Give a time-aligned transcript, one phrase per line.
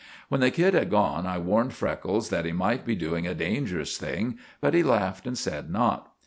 [0.29, 3.97] When the kid had gone I warned Freckles that he might be doing a dangerous
[3.99, 6.11] thing; but he laughed and said not.